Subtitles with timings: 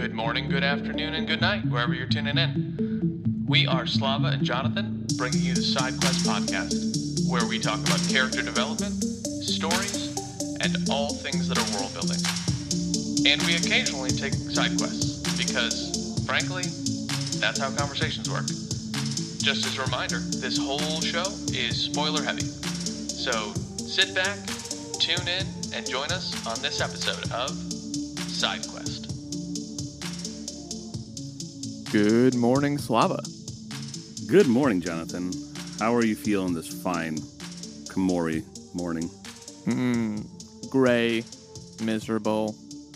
[0.00, 3.44] Good morning, good afternoon, and good night, wherever you're tuning in.
[3.48, 8.00] We are Slava and Jonathan, bringing you the Side Quest podcast, where we talk about
[8.08, 8.94] character development,
[9.42, 10.14] stories,
[10.60, 12.22] and all things that are world building.
[13.26, 16.62] And we occasionally take side quests, because, frankly,
[17.40, 18.46] that's how conversations work.
[19.42, 22.46] Just as a reminder, this whole show is spoiler heavy.
[22.46, 24.38] So sit back,
[25.00, 25.44] tune in,
[25.74, 27.50] and join us on this episode of
[28.30, 28.62] Side
[31.92, 33.22] Good morning, Slava.
[34.26, 35.32] Good morning, Jonathan.
[35.78, 37.16] How are you feeling this fine
[37.88, 39.08] Camorri morning?
[39.66, 41.24] Mm, gray,
[41.82, 42.54] miserable,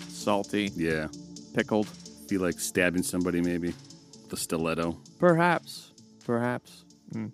[0.08, 1.08] salty, Yeah.
[1.54, 1.86] pickled.
[2.28, 4.98] Feel like stabbing somebody maybe with a stiletto.
[5.18, 5.92] Perhaps,
[6.24, 6.84] perhaps.
[7.14, 7.32] Mm.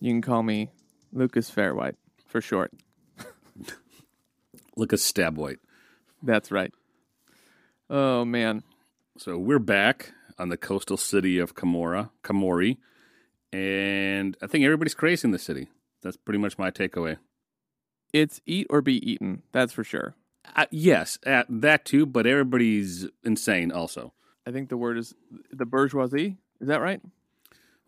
[0.00, 0.70] You can call me
[1.12, 1.94] Lukas Fehrwight
[2.26, 2.72] for short.
[4.76, 5.58] Lucas a stab white.
[6.22, 6.72] That's right.
[7.90, 8.62] Oh man,
[9.18, 12.76] So we're back on the coastal city of Komora, Camorri,
[13.52, 15.68] and I think everybody's crazy in the city.
[16.02, 17.18] That's pretty much my takeaway.
[18.12, 19.42] it's eat or be eaten.
[19.52, 20.14] That's for sure.
[20.54, 24.12] Uh, yes, uh, that too, but everybody's insane also.
[24.46, 25.14] I think the word is
[25.50, 26.36] the bourgeoisie.
[26.60, 27.00] Is that right?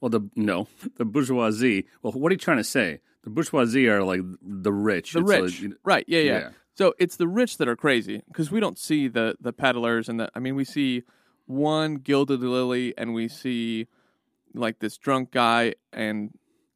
[0.01, 1.87] Well, the no, the bourgeoisie.
[2.03, 3.01] Well, what are you trying to say?
[3.23, 5.13] The bourgeoisie are like the rich.
[5.13, 6.05] The It's like, rich, know- right?
[6.09, 6.39] Yeah, yeah.
[6.39, 6.51] yeah.
[6.75, 10.19] So it's the rich that are crazy because we don't see the the peddlers and
[10.21, 10.31] the.
[10.35, 11.03] I mean, we see
[11.49, 13.89] one gilded lily, and we see
[14.55, 16.31] like this drunk guy and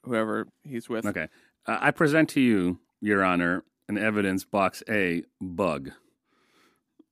[0.05, 1.07] whoever he's with.
[1.07, 1.29] Okay.
[1.67, 5.91] Uh, I present to you, Your Honor, an evidence box A bug,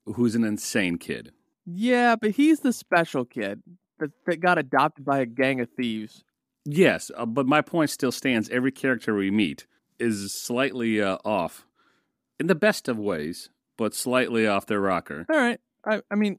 [0.07, 1.33] who's an insane kid.
[1.65, 3.63] Yeah, but he's the special kid
[3.99, 6.25] that, that got adopted by a gang of thieves.
[6.65, 8.49] Yes, uh, but my point still stands.
[8.51, 9.67] Every character we meet
[9.99, 11.67] is slightly uh, off,
[12.39, 15.27] in the best of ways, but slightly off their rocker.
[15.31, 15.61] All right.
[15.87, 16.39] I, I mean,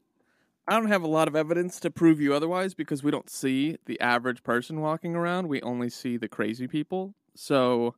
[0.68, 3.78] I don't have a lot of evidence to prove you otherwise because we don't see
[3.86, 5.48] the average person walking around.
[5.48, 7.14] We only see the crazy people.
[7.34, 7.96] So,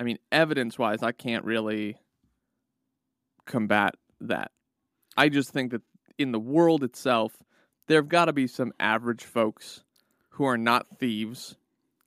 [0.00, 1.96] I mean, evidence wise, I can't really
[3.44, 4.50] combat that.
[5.16, 5.82] I just think that
[6.18, 7.42] in the world itself,
[7.86, 9.84] there have got to be some average folks
[10.30, 11.56] who are not thieves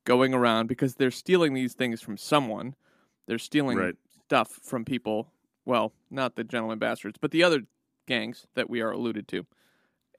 [0.03, 2.75] going around because they're stealing these things from someone.
[3.27, 3.95] They're stealing Right.
[4.25, 5.31] stuff from people.
[5.65, 7.61] Well, not the gentleman bastards, but the other
[8.07, 9.45] gangs that we are alluded to.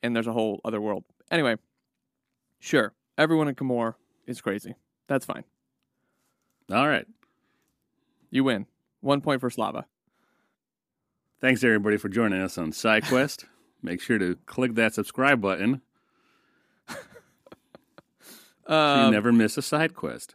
[0.03, 1.05] And there's a whole other world.
[1.31, 1.56] Anyway,
[2.59, 3.97] sure, everyone in Camor
[4.27, 4.75] is crazy.
[5.09, 5.44] That's fine.
[6.72, 7.06] All right.
[8.31, 8.66] You win.
[9.00, 9.87] One point for Slava.
[11.41, 13.44] Thanks, everybody, for joining us on SideQuest.
[13.83, 15.81] Make sure to click that subscribe button
[16.89, 20.34] so Um, you never miss a side quest.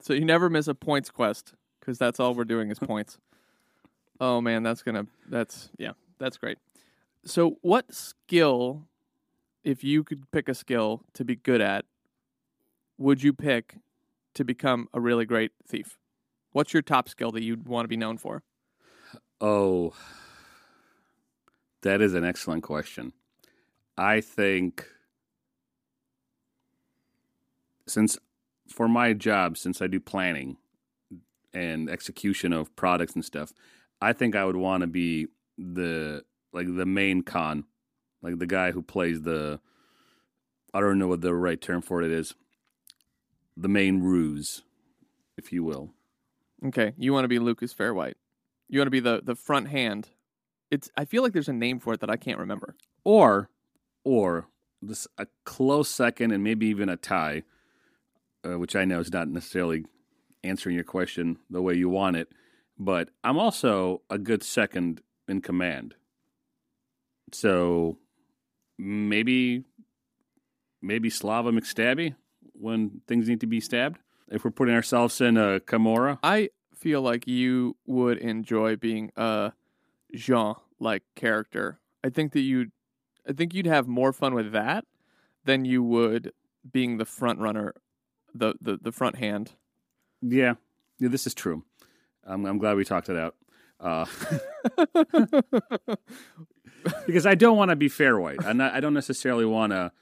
[0.00, 3.18] So you never miss a points quest because that's all we're doing is points.
[4.20, 6.58] Oh man, that's gonna that's yeah, that's great.
[7.24, 8.88] So what skill,
[9.64, 11.84] if you could pick a skill to be good at,
[12.98, 13.76] would you pick
[14.34, 15.98] to become a really great thief?
[16.52, 18.42] What's your top skill that you'd want to be known for?
[19.40, 19.94] Oh,
[21.82, 23.12] that is an excellent question.
[23.96, 24.86] I think
[27.86, 28.18] since
[28.68, 30.56] for my job, since I do planning
[31.52, 33.52] and execution of products and stuff,
[34.00, 35.28] I think I would want to be
[35.58, 37.64] the like the main con,
[38.22, 39.60] like the guy who plays the
[40.72, 42.34] I don't know what the right term for it is,
[43.56, 44.62] the main ruse,
[45.36, 45.90] if you will.
[46.66, 48.14] Okay, you want to be Lukas Fehrwight.
[48.68, 50.08] You want to be the the front hand.
[50.70, 52.76] It's I feel like there's a name for it that I can't remember.
[53.04, 53.50] or
[54.04, 54.46] or
[54.82, 57.42] this a close second and maybe even a tie,
[58.44, 59.84] uh, which I know is not necessarily
[60.42, 62.28] answering your question the way you want it,
[62.78, 65.96] but I'm also a good second in command.
[67.32, 67.98] So
[68.80, 69.64] maybe
[70.82, 72.14] maybe Slava McStabby
[72.52, 73.98] when things need to be stabbed.
[74.28, 79.52] If we're putting ourselves in a Kimura, I feel like you would enjoy being a
[80.14, 81.78] Jean like character.
[82.02, 82.72] I think that you'd
[83.28, 84.84] I think you'd have more fun with that
[85.44, 86.32] than you would
[86.70, 87.74] being the front runner,
[88.34, 89.52] the the, the front hand.
[90.22, 90.54] yeah,
[90.98, 91.64] yeah, this is true.
[92.24, 93.34] I'm, I'm glad we talked it out.
[93.80, 94.04] Uh,
[97.06, 98.44] because I don't want to be Fehrwight.
[98.44, 99.92] I'm not, I don't necessarily want to.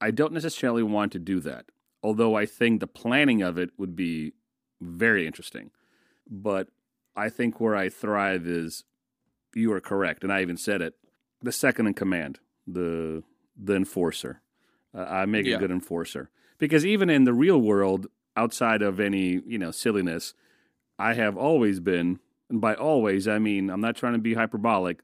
[0.00, 1.66] I don't necessarily want to do that.
[2.02, 4.32] Although I think the planning of it would be
[4.80, 5.70] very interesting.
[6.28, 6.68] But
[7.14, 8.84] I think where I thrive is,
[9.54, 10.94] you are correct, and I even said it.
[11.40, 13.22] The second in command, the
[13.56, 14.40] the enforcer.
[14.94, 15.56] Uh, I make Yeah.
[15.56, 18.06] a good enforcer because even in the real world,
[18.36, 20.34] outside of any you know silliness,
[20.98, 22.18] I have always been,
[22.50, 25.00] and by always I mean I'm not trying to be hyperbolic.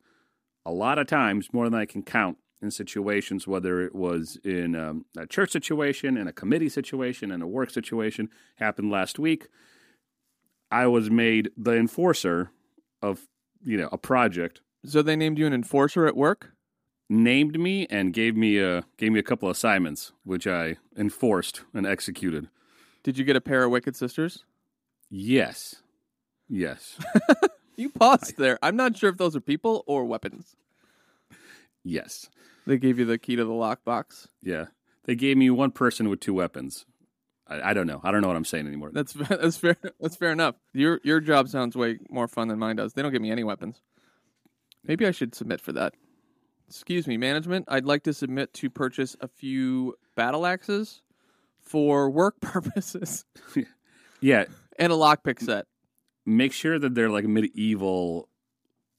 [0.65, 4.75] A lot of times, more than I can count, in situations, whether it was in
[4.75, 9.49] um, a church situation, in a committee situation, in a work situation, happened last week.
[10.71, 12.51] I was made the enforcer
[13.01, 13.27] of
[13.65, 14.61] you know a project.
[14.85, 16.53] So they named you an enforcer at work.
[17.11, 21.63] Named me and gave me a gave me a couple of assignments, which I enforced
[21.73, 22.49] and executed.
[23.03, 24.45] Did you get a pair of wicked sisters?
[25.09, 25.77] Yes,
[26.49, 26.99] yes,
[27.79, 28.59] You paused there.
[28.63, 30.57] I'm not sure if those are people or weapons.
[31.85, 32.29] yes,
[32.67, 34.27] They gave you the key to the lockbox.
[34.43, 34.67] yeah.
[35.05, 36.85] They gave me one person with two weapons.
[37.47, 37.99] I, I don't know.
[38.05, 38.91] I don't know what I'm saying anymore.
[38.93, 39.77] That's that's fair.
[39.99, 40.57] That's fair enough.
[40.75, 42.93] Your your job sounds way more fun than mine does.
[42.93, 43.81] They don't give me any weapons.
[44.85, 45.95] Maybe I should submit for that.
[46.69, 47.65] Excuse me, management.
[47.69, 51.01] I'd like to submit to purchase a few battle axes
[51.63, 53.25] for work purposes
[54.21, 54.45] Yeah,
[54.79, 55.65] and a lockpick set.
[56.29, 58.29] Make sure that they're like medieval,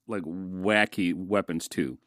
[0.06, 1.98] like wacky weapons too,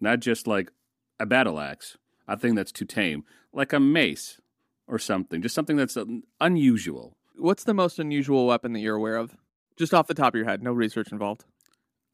[0.00, 0.72] not just like
[1.20, 1.96] a battle axe.
[2.28, 3.24] I think that's too tame.
[3.52, 4.40] Like a mace
[4.88, 7.16] or something, just something that's um, unusual.
[7.36, 9.36] What's the most unusual weapon that you're aware of?
[9.76, 11.44] Just off the top of your head, no research involved.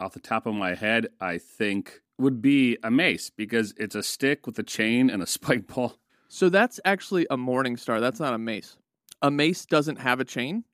[0.00, 4.02] Off the top of my head, I think would be a mace because it's a
[4.02, 5.98] stick with a chain and a spike ball.
[6.28, 8.00] So that's actually a morning star.
[8.00, 8.76] That's not a mace.
[9.20, 10.64] A mace doesn't have a chain.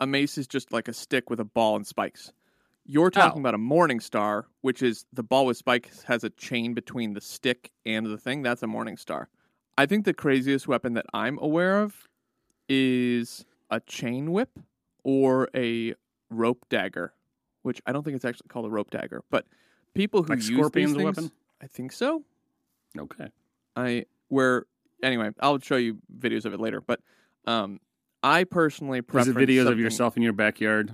[0.00, 2.32] A mace is just like a stick with a ball and spikes.
[2.84, 3.42] You're talking Oh.
[3.42, 7.20] about a morning star, which is the ball with spikes has a chain between the
[7.20, 8.42] stick and the thing.
[8.42, 9.28] That's a morning star.
[9.76, 12.08] I think the craziest weapon that I'm aware of
[12.68, 14.58] is a chain whip
[15.04, 15.94] or a
[16.30, 17.12] rope dagger,
[17.62, 19.46] which I don't think it's actually called a rope dagger, but
[19.94, 21.32] people who Like use Scorpion's these things, weapon?
[21.60, 22.24] I think so.
[22.96, 23.28] Okay.
[23.76, 24.64] I where
[25.02, 26.80] anyway, I'll show you videos of it later.
[26.80, 27.00] But
[27.46, 27.80] um,
[28.22, 30.92] I personally prefer videos of yourself in your backyard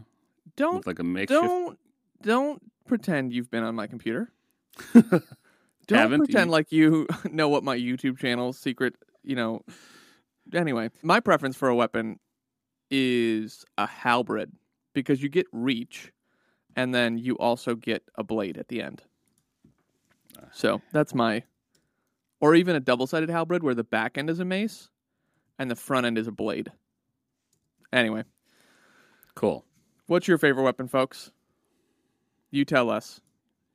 [0.57, 1.41] Don't like a makeshift?
[1.43, 1.79] don't
[2.23, 4.31] don't pretend you've been on my computer.
[4.93, 5.23] don't
[5.91, 8.95] Haven't pretend you- like you know what my YouTube channel's secret.
[9.23, 9.63] You know.
[10.53, 12.19] Anyway, my preference for a weapon
[12.91, 14.53] is a halberd
[14.93, 16.13] because you get reach,
[16.77, 19.03] and then you also get a blade at the end.
[20.53, 21.45] So that's my,
[22.41, 24.91] or even a double-sided halberd where the back end is a mace,
[25.59, 26.71] and the front end is a blade.
[27.93, 28.25] Anyway,
[29.35, 29.65] Cool.
[30.07, 31.31] what's your favorite weapon, folks?
[32.51, 33.21] You tell us.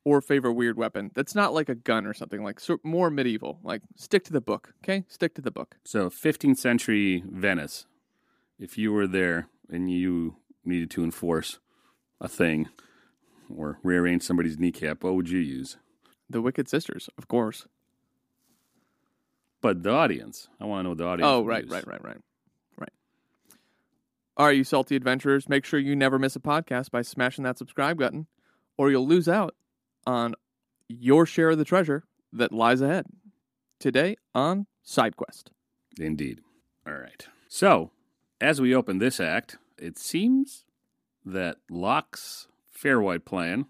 [0.02, 3.58] Or favorite weird weapon that's not like a gun or something like so more medieval.
[3.62, 5.04] Like stick to the book, okay?
[5.08, 5.76] Stick to the book.
[5.84, 7.84] So, 15th century Venice,
[8.58, 11.58] if you were there and you needed to enforce
[12.18, 12.70] a thing
[13.54, 15.76] or rearrange somebody's kneecap, what would you use?
[16.30, 17.66] The Wicked Sisters, of course.
[19.60, 21.28] But the audience, I want to know the audience.
[21.30, 21.70] Oh, right, use.
[21.72, 22.20] right, right, right, right.
[24.40, 27.58] All right, you salty adventurers, make sure you never miss a podcast by smashing that
[27.58, 28.26] subscribe button,
[28.78, 29.54] or you'll lose out
[30.06, 30.34] on
[30.88, 33.04] your share of the treasure that lies ahead.
[33.78, 35.48] Today on SideQuest.
[35.98, 36.40] Indeed.
[36.86, 37.28] All right.
[37.48, 37.90] So,
[38.40, 40.64] as we open this act, it seems
[41.22, 43.66] that Locke's Fehrwight plan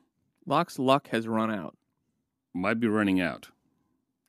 [0.46, 1.76] Locke's luck has run out.
[2.55, 3.49] might be running out.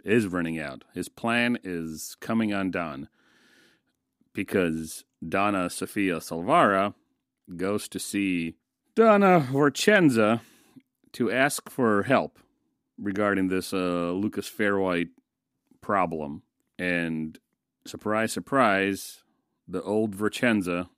[0.04, 0.86] Is running out.
[0.96, 3.10] His plan is coming undone
[4.34, 6.94] because Donna Sofia Salvara
[7.56, 8.56] goes to see
[8.96, 10.42] Donna Vorchenza
[11.14, 12.40] to ask for help
[12.98, 15.10] regarding this uh, Lukas Fehrwight
[15.82, 16.44] problem.
[16.80, 17.38] And
[17.86, 19.24] surprise, surprise,
[19.68, 20.90] the old Vorchenza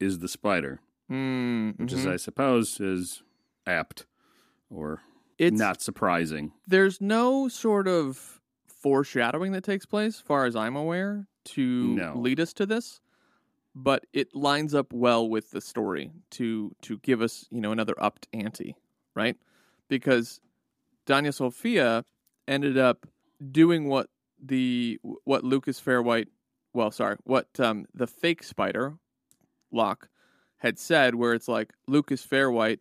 [0.00, 0.80] is the spider,
[1.10, 2.06] Mm, which is.
[2.06, 3.22] I suppose, is
[3.66, 4.06] apt
[4.70, 5.00] or
[5.38, 6.52] it's not surprising.
[6.66, 12.14] there's no sort of foreshadowing that takes place, far as I'm aware, to No.
[12.18, 13.00] lead us to this.
[13.74, 17.94] But it lines up well with the story to to give us, you know, another
[17.98, 18.74] upped ante,
[19.14, 19.36] right?
[19.88, 20.40] Because
[21.06, 22.04] Danya Sofia
[22.48, 23.06] ended up
[23.52, 24.08] doing what
[24.42, 26.28] the what Lukas Fehrwight,
[26.72, 28.94] well, sorry, what um, the fake spider,
[29.70, 30.08] Locke,
[30.56, 32.78] had said, where it's like Lukas Fehrwight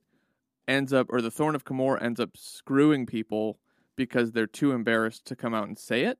[0.65, 3.59] ends up, or the Thorn of Camor ends up screwing people
[3.97, 6.19] because they're too embarrassed to come out and say it.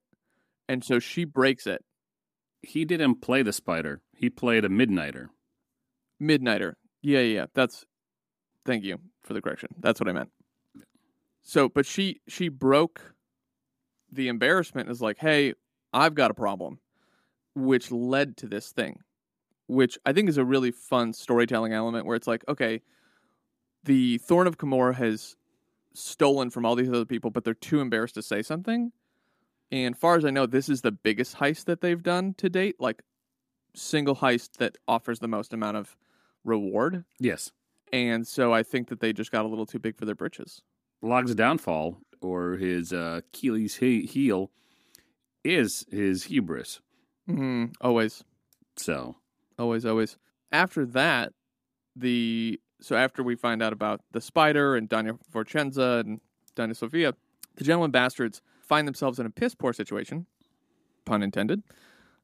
[0.68, 1.84] And so she breaks it.
[2.66, 4.02] He didn't play the spider.
[4.16, 5.28] He played a midnighter.
[6.22, 6.74] Midnighter.
[7.02, 7.46] Yeah, yeah, yeah.
[7.54, 7.86] That's
[8.66, 9.70] thank you for the correction.
[9.80, 10.30] That's what I meant.
[11.42, 13.14] So, but she she broke
[14.12, 15.54] the embarrassment is like, "Hey,
[15.94, 16.80] I've got a problem."
[17.54, 19.00] Which led to this thing,
[19.68, 22.82] which I think is a really fun storytelling element where it's like, okay,
[23.86, 25.38] the Thorn of Camorra has
[25.94, 28.92] stolen from all these other people, but they're too embarrassed to say something.
[29.72, 32.76] And far as I know, this is the biggest heist that they've done to date,
[32.80, 33.02] like
[33.76, 35.96] single heist that offers the most amount of
[36.44, 37.04] reward.
[37.20, 37.52] Yes.
[37.92, 40.62] And so I think that they just got a little too big for their britches.
[41.02, 44.52] Locke's downfall or his uh, Achilles he- heel
[45.44, 46.80] is his hubris.
[47.28, 48.24] hmm Always.
[48.78, 49.16] So,
[49.58, 50.18] Always, always.
[50.52, 51.32] After that,
[51.96, 56.20] the so after we find out about the spider and Danya Vorchenza and
[56.58, 57.14] Danya Sofia,
[57.56, 60.26] the gentleman bastards find themselves in a piss poor situation,
[61.06, 61.64] pun intended,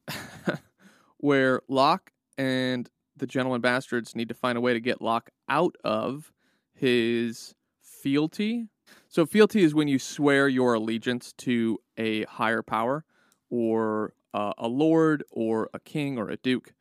[1.18, 5.76] where Locke and the gentleman bastards need to find a way to get Locke out
[5.84, 6.32] of
[6.74, 8.68] his fealty.
[9.08, 13.06] So fealty is when you swear your allegiance to a higher power
[13.50, 16.74] or uh, a lord or a king or a duke.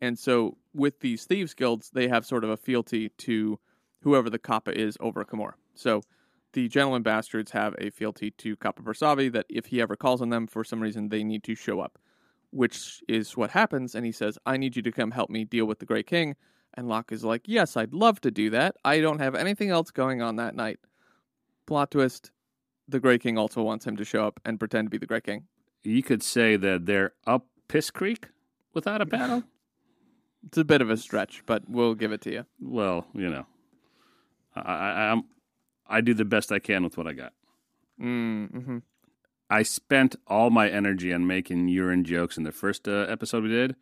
[0.00, 3.58] And so with these thieves guilds, they have sort of a fealty to
[4.02, 5.56] whoever the capa is over Camor.
[5.74, 6.02] So
[6.56, 10.30] the gentleman bastards have a fealty to Capa Barsavi that if he ever calls on
[10.30, 11.98] them for some reason, they need to show up,
[12.50, 13.94] which is what happens.
[13.94, 16.34] And he says, I need you to come help me deal with the Grey King.
[16.72, 18.74] And Locke is like, Yes, I'd love to do that.
[18.86, 20.78] I don't have anything else going on that night.
[21.66, 22.30] Plot twist
[22.88, 25.20] the Grey King also wants him to show up and pretend to be the Grey
[25.20, 25.44] King.
[25.82, 28.28] you could say that they're up Piss Creek
[28.72, 29.42] without a battle.
[30.46, 32.46] It's a bit of a stretch, but we'll give it to you.
[32.62, 33.46] well, you know,
[34.54, 35.24] I, I, I'm
[35.88, 37.32] I do the best I can with what I got.
[38.00, 38.78] Mm-hmm.
[39.48, 43.48] I spent all my energy on making urine jokes in the first uh, episode we
[43.50, 43.76] did,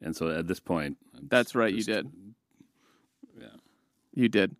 [0.00, 2.10] and so at this point, I'm That's just- right, you did.
[3.38, 3.46] Yeah.
[4.14, 4.56] You did.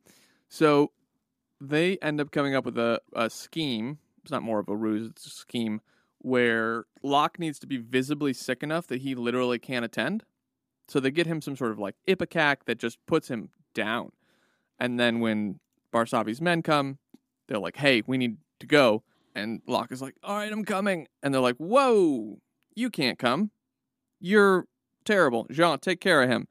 [0.48, 0.92] So
[1.60, 3.98] they end up coming up with a, a scheme.
[4.22, 5.80] It's not more of a ruse, it's a scheme
[6.18, 10.24] where Locke needs to be visibly sick enough that he literally can't attend.
[10.88, 14.12] So they get him some sort of like ipecac that just puts him down.
[14.78, 15.60] And then when
[15.94, 16.98] Barsavi's men come,
[17.48, 19.02] they're like, hey, we need to go.
[19.34, 21.06] And Locke is like, all right, I'm coming.
[21.22, 22.38] And they're like, whoa,
[22.74, 23.50] you can't come.
[24.20, 24.66] You're
[25.04, 25.46] terrible.
[25.50, 26.48] Jean, take care of him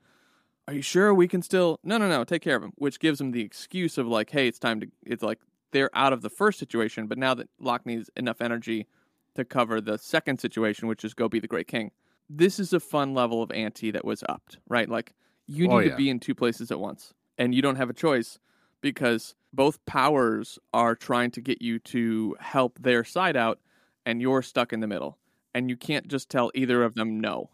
[0.67, 3.19] are you sure we can still no no no take care of him which gives
[3.19, 5.39] him the excuse of like hey it's time to it's like
[5.71, 8.87] they're out of the first situation but now that Locke needs enough energy
[9.35, 11.91] to cover the second situation which is go be the grey king
[12.29, 15.13] this is a fun level of ante that was upped right like
[15.47, 17.89] you oh, need Oh, to be in two places at once and you don't have
[17.89, 18.39] a choice
[18.83, 23.59] because both powers are trying to get you to help their side out
[24.05, 25.17] and you're stuck in the middle
[25.55, 27.49] and you can't just tell either of them no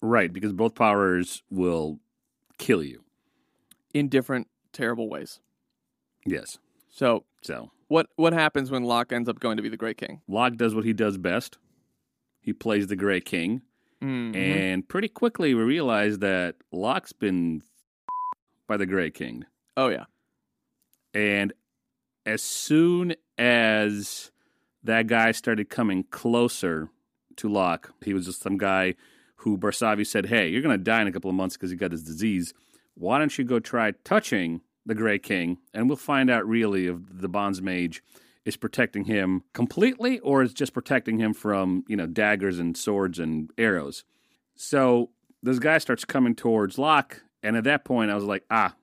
[0.00, 1.98] Right, because both powers will
[2.56, 3.02] kill you.
[3.92, 5.40] in different terrible ways
[6.24, 6.58] Yes.
[6.88, 10.20] so So What what happens when Locke ends up going to be the Grey King?
[10.28, 11.58] Locke does what he does best.
[12.40, 13.62] He plays the Grey King,
[14.02, 14.36] Mhm.
[14.36, 17.62] and pretty quickly we realize that Locke's been
[18.68, 19.44] by the Grey King.
[19.76, 20.04] oh yeah,
[21.14, 21.52] And
[22.26, 24.30] as soon as
[24.82, 26.90] that guy started coming closer
[27.36, 28.94] to Locke, he was just some guy
[29.36, 31.76] who Barsavi said, Hey, you're going to die in a couple of months because you
[31.76, 32.52] got this disease.
[32.94, 35.58] Why don't you go try touching the Grey King?
[35.72, 38.00] And we'll find out really if the Bondsmage
[38.44, 43.18] is protecting him completely or is just protecting him from, you know, daggers and swords
[43.18, 44.04] and arrows.
[44.56, 45.10] So
[45.42, 47.22] this guy starts coming towards Locke.
[47.42, 48.74] And at that point, I was like, ah,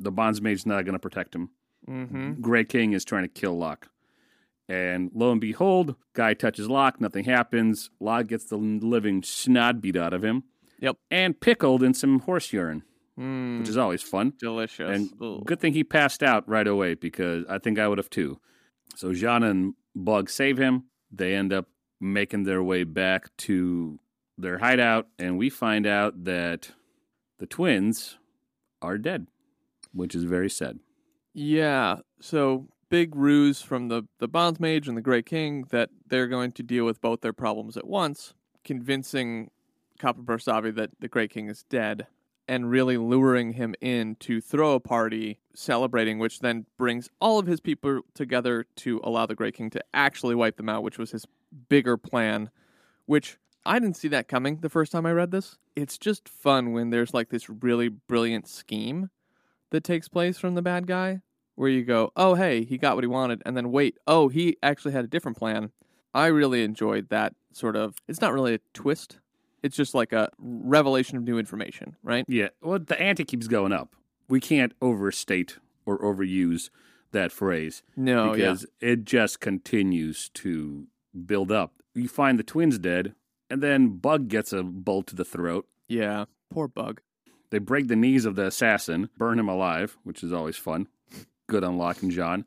[0.00, 1.50] the Bondsmage's not going to protect him.
[1.88, 2.40] mm-hmm.
[2.40, 3.88] Grey King is trying to kill Locke.
[4.68, 7.90] And lo and behold, guy touches Locke, nothing happens.
[8.00, 10.44] Locke gets the living snot beat out of him.
[10.80, 10.96] Yep.
[11.10, 12.82] And pickled in some horse urine,
[13.18, 14.32] mm, which is always fun.
[14.38, 14.88] delicious.
[14.88, 15.44] And Ugh.
[15.44, 18.38] good thing he passed out right away because I think I would have too.
[18.96, 20.84] So Jean and Bug save him.
[21.12, 21.66] They end up
[22.00, 23.98] making their way back to
[24.38, 26.70] their hideout, and we find out that
[27.38, 28.16] the twins
[28.80, 29.26] are dead,
[29.92, 30.78] which is very sad.
[31.32, 31.98] Yeah.
[32.20, 36.62] So big ruse from the the Bondsmage and the Grey King that they're going to
[36.62, 39.50] deal with both their problems at once, convincing
[39.98, 42.06] Capa Barsavi that the Grey King is dead.
[42.48, 47.46] And really luring him in to throw a party celebrating, which then brings all of
[47.46, 51.12] his people together to allow the Grey King to actually wipe them out, which was
[51.12, 51.26] his
[51.68, 52.50] bigger plan.
[53.06, 55.58] Which I didn't see that coming the first time I read this.
[55.76, 59.10] It's just fun when there's like this really brilliant scheme
[59.70, 61.20] that takes place from the bad guy
[61.54, 63.42] where you go, oh, hey, he got what he wanted.
[63.44, 65.70] And then wait, oh, he actually had a different plan.
[66.14, 69.18] I really enjoyed that sort of, it's not really a twist.
[69.62, 72.24] It's just like a revelation of new information, right?
[72.28, 73.94] Yeah, well, the ante keeps going up.
[74.28, 76.70] We can't overstate or overuse
[77.12, 80.86] that phrase No, because it just continues to
[81.26, 81.74] build up.
[81.94, 83.14] You find the twins dead,
[83.50, 85.66] and then Bug gets a bolt to the throat.
[85.88, 86.00] yeah.
[86.00, 86.24] Yeah.
[86.50, 87.00] Poor bug.
[87.50, 90.88] They break the knees of the assassin, burn him alive, which is always fun.
[91.48, 92.44] Good on Locke and Jean.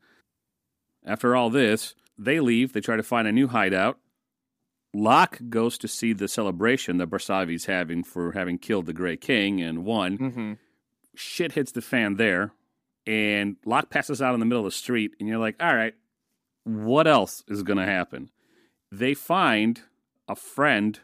[1.06, 2.74] After all this, they leave.
[2.74, 4.00] They try to find a new hideout.
[4.94, 9.60] Locke goes to see the celebration that Barsavi's having for having killed the Grey King
[9.62, 10.18] and won.
[10.18, 10.54] Mm-hmm.
[11.16, 12.54] Shit hits the fan there,
[13.06, 15.96] and Locke passes out in the middle of the street, and you're like, all right,
[16.64, 18.30] what else is going to happen?
[18.92, 19.82] They find
[20.30, 21.00] a friend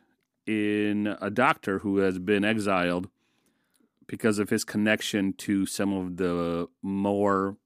[0.46, 3.10] in a doctor who has been exiled
[4.10, 7.58] because of his connection to some of the more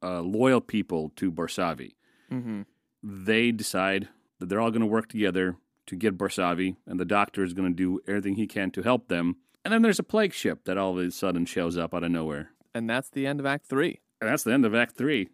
[0.00, 1.94] uh, loyal people to Barsavi.
[2.32, 2.62] Mm-hmm.
[3.02, 4.08] They decide
[4.38, 5.56] that they're all going to work together
[5.86, 9.08] to get Barsavi, and the doctor is going to do everything he can to help
[9.08, 9.36] them.
[9.64, 12.12] And then there's a plague ship that all of a sudden shows up out of
[12.12, 12.50] nowhere.
[12.72, 14.00] And that's the end of Act Three.
[14.20, 15.30] And that's the end of Act Three.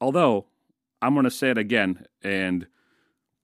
[0.00, 0.46] Although,
[1.00, 2.66] I'm going to say it again, and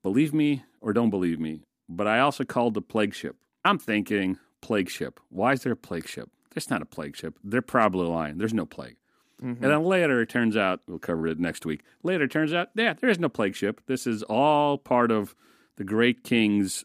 [0.02, 3.36] believe me or don't believe me, but I also called the plague ship.
[3.64, 5.20] I'm thinking, plague ship.
[5.28, 6.30] Why is there a plague ship?
[6.54, 7.38] There's not a plague ship.
[7.44, 8.38] They're probably lying.
[8.38, 8.96] There's no plague.
[9.42, 9.62] Mm-hmm.
[9.64, 11.82] And then later it turns out, we'll cover it next week.
[12.02, 13.80] Later it turns out, yeah, there is no plague ship.
[13.86, 15.34] This is all part of
[15.76, 16.84] the Grey King's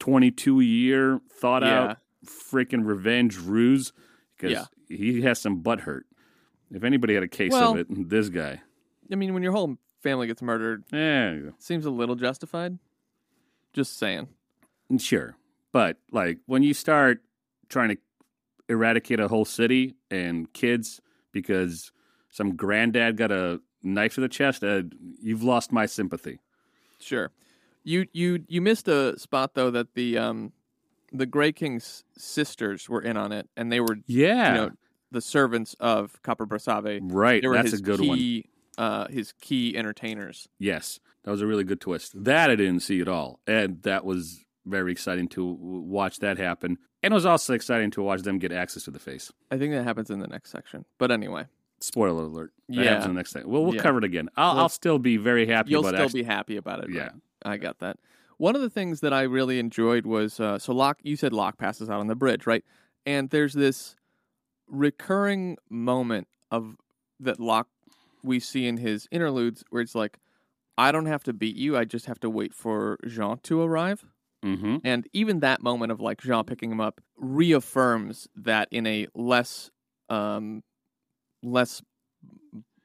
[0.00, 3.92] 22 year thought out freaking revenge ruse
[4.36, 4.64] because Yeah.
[4.88, 6.06] he has some butt hurt.
[6.70, 8.62] If anybody had a case Well- of it, this guy.
[9.12, 12.78] I mean, when your whole family gets murdered, Yeah, seems a little justified.
[13.72, 14.28] Just saying.
[14.98, 15.36] sure.
[15.74, 17.18] But like when you start
[17.68, 17.96] trying to
[18.68, 21.00] eradicate a whole city and kids
[21.32, 21.90] because
[22.30, 24.82] some granddad got a knife to the chest, uh,
[25.20, 26.38] you've lost my sympathy.
[27.00, 27.32] Sure.
[27.82, 30.52] You you you missed a spot though that the um
[31.12, 34.48] the Grey King's sisters were in on it, and they were Yeah.
[34.54, 34.70] you know
[35.10, 37.00] the servants of Capa Barsavi.
[37.02, 37.42] right.
[37.42, 38.42] That's a good one.
[38.78, 40.48] Uh, his key entertainers.
[40.58, 41.00] Yes.
[41.24, 42.12] That was a really good twist.
[42.24, 43.40] That I didn't see at all.
[43.46, 46.78] And that was very exciting to watch that happen.
[47.02, 49.30] And it was also exciting to watch them get access to the face.
[49.50, 50.84] I think that happens in the next section.
[50.98, 51.46] But anyway,
[51.80, 52.52] Spoiler alert.
[52.68, 52.84] That Yeah.
[52.84, 53.46] happens in the next thing.
[53.46, 53.82] Well, we'll Yeah.
[53.82, 54.30] cover it again.
[54.36, 56.90] I'll, Well, I'll still be very happy you'll still actually, be happy about it.
[56.90, 57.10] Yeah.
[57.44, 57.98] I got that.
[58.38, 60.98] One of the things that I really enjoyed was uh, so Locke.
[61.02, 62.64] You said Locke passes out on the bridge, right?
[63.04, 63.96] And there's this
[64.66, 66.76] recurring moment of
[67.20, 67.68] that Locke
[68.22, 70.18] we see in his interludes where it's like,
[70.78, 71.76] I don't have to beat you.
[71.76, 74.04] I just have to wait for Jean to arrive.
[74.44, 79.06] Hmm And even that moment of like Jean picking him up reaffirms that in a
[79.14, 79.70] less,
[80.10, 80.62] um,
[81.42, 81.82] less.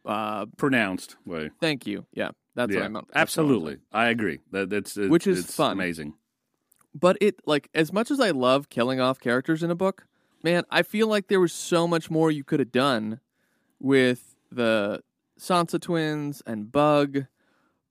[0.06, 1.52] Uh, pronounced way.
[1.60, 2.06] thank you.
[2.14, 3.08] Yeah, that's yeah, what I meant.
[3.14, 3.56] That's what I meant.
[3.62, 3.78] absolutely.
[3.92, 4.40] I agree.
[4.52, 5.74] That that's it, Which is it's fun.
[5.74, 6.14] amazing.
[6.96, 10.08] But it like as much as I love killing off characters in a book,
[10.42, 13.20] man, I feel like there was so much more you could have done
[13.80, 15.04] with the
[15.38, 17.26] Sanza twins and Bug.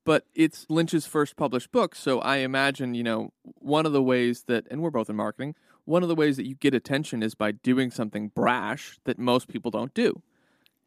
[0.04, 4.44] But it's Lynch's first published book, so I imagine, you know, one of the ways
[4.44, 7.34] that and we're both in marketing, one of the ways that you get attention is
[7.34, 10.22] by doing something brash that most people don't do.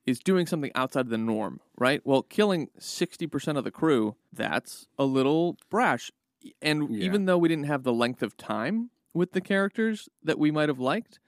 [0.07, 2.01] Is doing something outside of the norm, right?
[2.03, 6.11] Well, killing 60% of the crew, that's a little brash
[6.61, 7.05] and Yeah.
[7.05, 10.69] even though we didn't have the length of time with the characters that we might
[10.69, 11.19] have liked,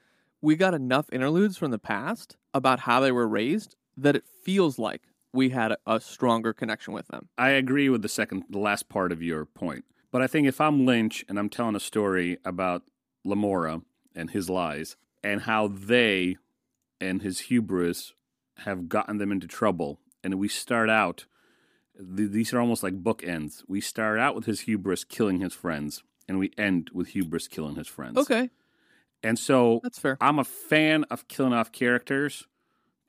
[0.41, 4.80] we got enough interludes from the past about how they were raised that it feels
[4.80, 7.28] like we had a, stronger connection with them.
[7.38, 9.86] I agree with the second, the last part of your point.
[10.12, 12.84] But I think if I'm Lynch and I'm telling a story about
[13.26, 13.82] Lamora
[14.15, 16.38] and his lies and how they
[17.02, 18.13] and his hubris
[18.60, 21.26] have gotten them into trouble, and we start out,
[21.98, 23.63] th- these are almost like bookends.
[23.67, 27.76] We start out with his hubris killing his friends, and we end with hubris killing
[27.76, 28.17] his friends.
[28.17, 28.52] Okay,
[29.24, 30.17] And so that's fair.
[30.22, 32.46] I'm a fan of killing off characters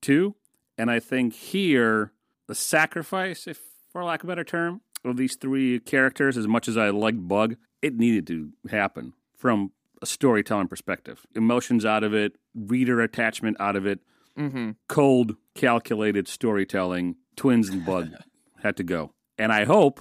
[0.00, 0.36] too.
[0.76, 2.12] And I think here,
[2.48, 3.60] the sacrifice, if
[3.92, 7.28] for lack of a better term, of these three characters, as much as I like
[7.28, 11.26] Bug, it needed to happen from a storytelling perspective.
[11.34, 14.00] Emotions out of it, reader attachment out of it,
[14.38, 14.70] Mm-hmm.
[14.88, 18.08] cold, calculated storytelling, twins and Bug
[18.64, 19.12] had to go.
[19.38, 20.00] And I hope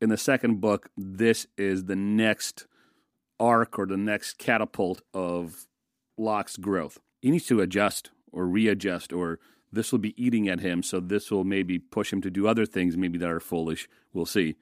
[0.00, 2.66] in the second book, this is the next
[3.38, 5.66] arc or the next catapult of
[6.16, 6.98] Locke's growth.
[7.20, 9.38] He needs to adjust or readjust, or
[9.74, 12.66] this will be eating at him, so this will maybe push him to do other
[12.66, 13.88] things, maybe that are foolish.
[14.12, 14.56] We'll see.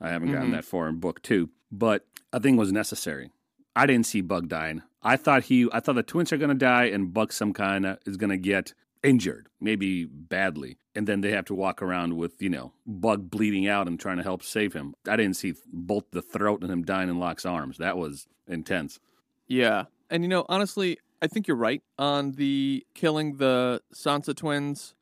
[0.00, 0.52] I haven't gotten Mhm.
[0.52, 3.30] that far in book two, but I think it was necessary.
[3.74, 4.82] I didn't see Bug dying.
[5.02, 7.86] I thought he, I thought the twins are going to die, and Bug some kind
[7.86, 12.16] of is going to get injured, maybe badly, and then they have to walk around
[12.16, 14.94] with you know Bug bleeding out and trying to help save him.
[15.08, 17.78] I didn't see both the throat and him dying in Locke's arms.
[17.78, 18.98] That was intense.
[19.46, 24.94] Yeah, and you know, honestly, I think you're right on the killing the Sanza twins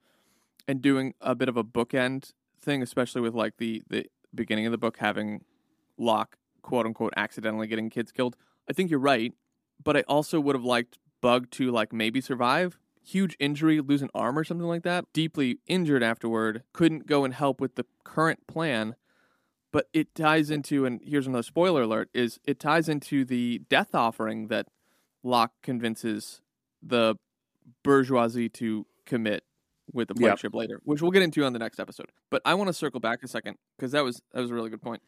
[0.68, 4.72] and doing a bit of a bookend thing, especially with like the the beginning of
[4.72, 5.44] the book having
[5.98, 8.36] Locke quote unquote accidentally getting kids killed.
[8.68, 9.32] I think you're right,
[9.82, 12.78] but I also would have liked Bug to like maybe survive.
[13.02, 15.04] Huge injury, lose an arm or something like that.
[15.12, 18.94] Deeply injured afterward, couldn't go and help with the current plan
[19.72, 23.92] but it ties into and here's another spoiler alert is it ties into the death
[23.92, 24.68] offering that
[25.24, 26.40] Locke convinces
[26.82, 27.16] the
[27.82, 29.42] bourgeoisie to commit
[29.92, 30.54] with the plague Yep.
[30.54, 32.10] later, which we'll get into on the next episode.
[32.30, 34.70] But I want to circle back a second because that was that was a really
[34.70, 35.02] good point.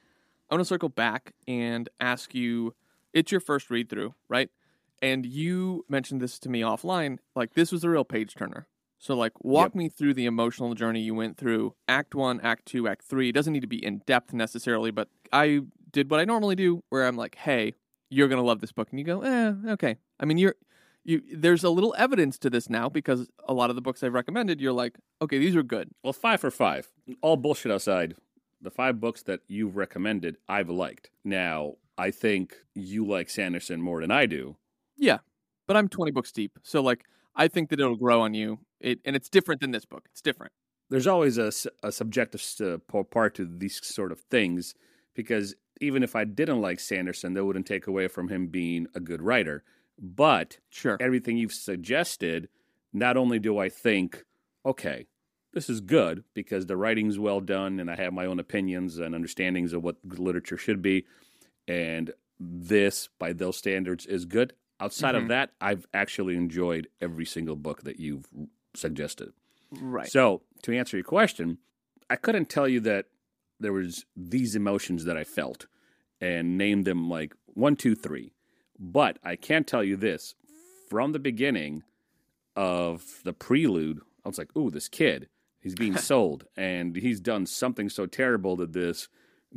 [0.50, 2.74] I want to circle back and ask you.
[3.12, 4.50] It's your first read through, right?
[5.00, 7.16] And you mentioned this to me offline.
[7.34, 8.66] Like this was a real page turner.
[8.98, 9.74] So like walk Yep.
[9.74, 11.74] me through the emotional journey you went through.
[11.88, 13.30] Act one, act two, act three.
[13.30, 15.60] It doesn't need to be in depth necessarily, but I
[15.92, 17.72] did what I normally do, where I'm like, hey,
[18.10, 19.96] you're gonna love this book, and you go, eh, okay.
[20.20, 20.54] I mean, you're
[21.04, 21.22] you.
[21.34, 24.60] There's a little evidence to this now because a lot of the books I've recommended,
[24.60, 25.90] you're like, okay, these are good.
[26.02, 26.88] Well, five for five.
[27.22, 28.16] All bullshit aside,
[28.60, 31.10] the five books that you've recommended, I've liked.
[31.24, 34.56] Now, I think you like Sanderson more than I do.
[34.96, 35.18] Yeah,
[35.66, 38.60] but I'm 20 books deep, so like I think that it'll grow on you.
[38.80, 40.06] It and it's different than this book.
[40.10, 40.52] It's different.
[40.88, 41.50] There's always a
[41.90, 42.78] subjective s- uh,
[43.10, 44.74] part to these sort of things
[45.14, 49.00] because even if I didn't like Sanderson, that wouldn't take away from him being a
[49.00, 49.64] good writer.
[49.98, 50.96] But Sure.
[51.00, 52.48] everything you've suggested,
[52.92, 54.24] not only do I think,
[54.64, 55.06] okay,
[55.52, 59.14] this is good because the writing's well done and I have my own opinions and
[59.14, 61.06] understandings of what literature should be,
[61.66, 64.52] and this, by those standards, is good.
[64.78, 65.22] Outside Mhm.
[65.22, 68.26] of that, I've actually enjoyed every single book that you've
[68.74, 69.32] suggested.
[69.70, 70.08] Right.
[70.10, 71.58] So, to answer your question,
[72.10, 73.06] I couldn't tell you that
[73.58, 75.66] there was these emotions that I felt
[76.20, 78.32] and name them like one, two, three.
[78.78, 80.34] But I can tell you this
[80.88, 81.82] from the beginning
[82.54, 85.28] of the prelude, I was like, ooh, this kid,
[85.60, 89.08] he's being sold, and he's done something so terrible that this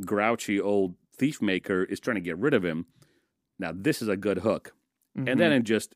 [0.04, 2.86] grouchy old thief maker is trying to get rid of him.
[3.58, 4.72] Now, this is a good hook
[5.18, 5.28] Mhm.
[5.28, 5.94] and then it just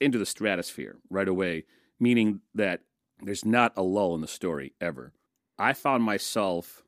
[0.00, 1.64] into the stratosphere right away,
[2.00, 2.82] meaning that
[3.22, 5.12] there's not a lull in the story ever.
[5.58, 6.82] I found myself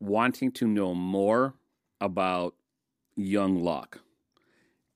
[0.00, 1.54] wanting to know more
[2.00, 2.54] about
[3.14, 4.00] young Locke.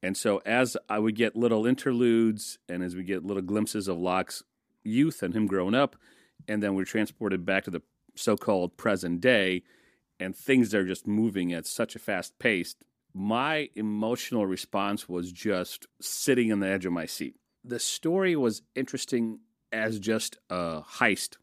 [0.04, 3.98] And so as I would get little interludes and as we get little glimpses of
[3.98, 4.42] Locke's
[4.82, 5.96] youth and him growing up,
[6.46, 7.82] and then we're transported back to the
[8.14, 9.62] so called present day,
[10.20, 12.76] and things are just moving at such a fast pace
[13.14, 17.36] my emotional response was just sitting on the edge of my seat.
[17.62, 19.38] The story was interesting
[19.72, 21.36] as just a heist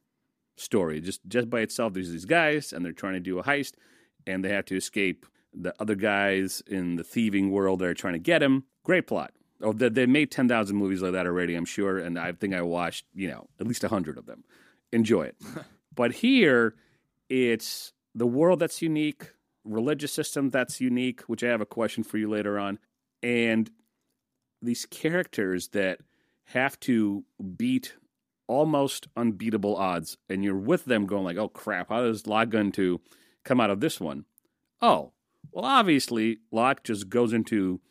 [0.58, 1.00] story.
[1.00, 3.74] Just just by itself, there's these guys and they're trying to do a heist
[4.28, 8.20] and they have to escape the other guys in the thieving world are trying to
[8.20, 8.66] get him.
[8.84, 9.34] Great plot.
[9.62, 12.00] Oh, they, they made 10,000 movies like that already, I'm sure.
[12.00, 14.44] And I think I watched, you know, at least 100 of them.
[14.92, 15.36] Enjoy it.
[15.96, 16.76] but here,
[17.30, 19.32] it's the world that's unique,
[19.64, 22.80] religious system that's unique, which I have a question for you later on,
[23.24, 23.70] and
[24.62, 26.00] these characters that
[26.46, 27.24] have to
[27.56, 27.96] beat
[28.48, 33.00] almost unbeatable odds, and you're with them going like, "Oh crap, how does going to
[33.44, 34.26] come out of this one?"
[34.82, 35.14] Oh,
[35.52, 37.82] well, obviously Locke just goes into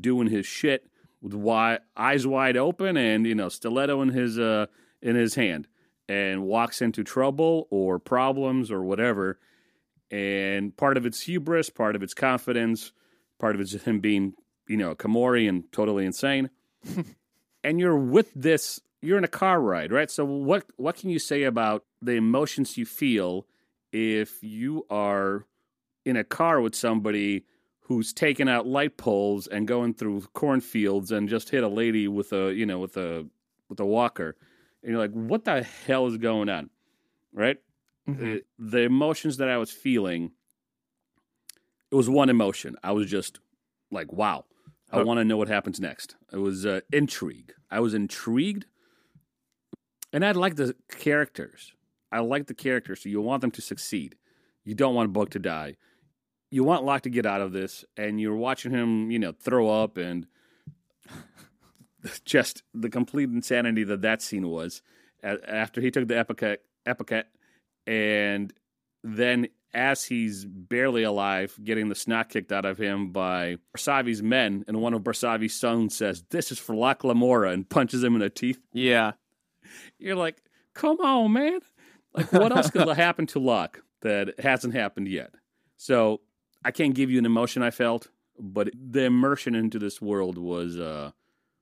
[0.00, 0.86] doing his shit
[1.22, 4.66] with wide, eyes wide open and you know stiletto in his uh
[5.02, 5.68] in his hand,
[6.08, 9.38] and walks into trouble or problems or whatever
[10.10, 12.92] and part of it's hubris, part of it's confidence,
[13.38, 14.34] part of it's him being,
[14.68, 16.50] you know, Camorri and totally insane.
[17.64, 20.10] and you're with this, you're in a car ride, right?
[20.10, 23.46] So what what can you say about the emotions you feel
[23.92, 25.46] if you are
[26.10, 27.44] in a car with somebody
[27.80, 32.32] who's taking out light poles and going through cornfields and just hit a lady with
[32.32, 33.26] a, you know, with a
[33.68, 34.36] with a walker.
[34.82, 36.70] And you're like, what the hell is going on?
[37.32, 37.56] Right?
[38.08, 38.38] Mhm.
[38.38, 40.32] uh, the emotions that I was feeling,
[41.90, 42.76] it was one emotion.
[42.82, 43.38] I was just
[43.90, 44.44] like, wow,
[44.90, 45.06] I Hooked.
[45.06, 46.16] want to know what happens next.
[46.32, 47.52] It was uh, intrigue.
[47.70, 48.66] I was intrigued.
[50.12, 51.72] And I like the characters.
[52.10, 53.02] I like the characters.
[53.02, 54.16] So you want them to succeed.
[54.64, 55.76] You don't want Book to die.
[56.50, 59.68] You want Locke to get out of this, and you're watching him, you know, throw
[59.82, 60.26] up and
[62.24, 64.82] just the complete insanity that that scene was
[65.22, 67.24] after he took the ipecac, ipecac
[67.86, 68.52] and
[69.02, 74.64] then as he's barely alive, getting the snot kicked out of him by Barsavi's men,
[74.66, 78.20] and one of Barsavi's sons says, "This is for Locke Lamora," and punches him in
[78.20, 78.60] the teeth.
[78.72, 79.12] Yeah.
[79.98, 80.42] You're like,
[80.74, 81.60] "Come on, man!
[82.12, 85.34] Like, what else could happen to Locke that hasn't happened yet?"
[85.76, 86.20] So
[86.64, 90.78] I can't give you an emotion I felt, but the immersion into this world was
[90.78, 91.12] uh,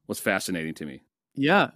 [0.07, 1.03] was fascinating to me.
[1.35, 1.71] Yeah.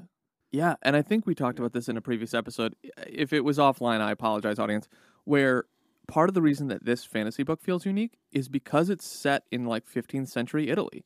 [0.50, 0.74] Yeah.
[0.82, 2.74] And I think we talked about this in a previous episode.
[3.06, 4.88] If it was offline, I apologize, audience.
[5.24, 5.64] Where
[6.08, 9.66] part of the reason that this fantasy book feels unique is because it's set in
[9.66, 11.04] like 15th century Italy,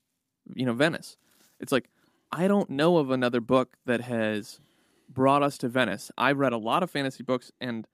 [0.55, 1.16] you know, Venice.
[1.61, 1.90] It's like,
[2.33, 4.59] I don't know of another book that has
[5.09, 6.11] brought us to Venice.
[6.18, 7.87] I've read a lot of fantasy books and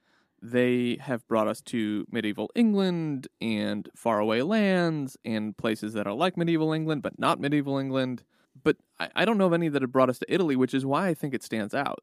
[0.43, 6.37] they have brought us to medieval England and faraway lands and places that are like
[6.37, 8.25] medieval England but not medieval England.
[8.63, 10.85] But I, I don't know of any that have brought us to Italy, which is
[10.85, 12.01] why I think it stands out.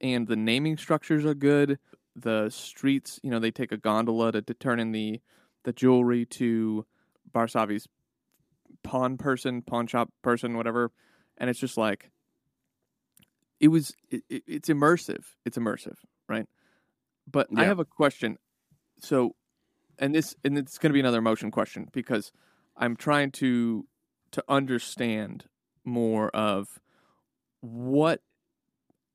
[0.00, 1.78] and the naming structures are good.
[2.16, 5.20] The streets, you know, they take a gondola to, to turn in the
[5.64, 6.86] the jewelry to
[7.32, 7.88] Barsavi's
[8.82, 10.90] pawn person, pawn shop person, whatever,
[11.36, 12.10] and it's just like
[13.60, 13.94] it was.
[14.10, 15.24] It, it, it's immersive.
[15.44, 15.96] It's immersive,
[16.28, 16.46] right?
[17.30, 18.38] But I have a question.
[19.00, 19.34] So,
[19.98, 22.32] and this and it's going to be another emotion question because
[22.76, 23.86] I'm trying to
[24.32, 25.46] to understand
[25.84, 26.80] more of
[27.60, 28.20] what